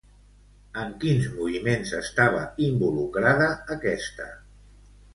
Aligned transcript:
En 0.83 0.95
quins 1.03 1.27
moviments 1.35 1.93
estava 1.99 2.43
involucrada 2.71 3.55
aquesta? 3.81 4.31